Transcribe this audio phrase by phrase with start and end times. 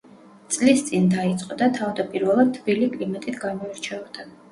[0.53, 4.27] წლის წინ დაიწყო და თავდაპირველად თბილი კლიმატით გამოირჩეოდა.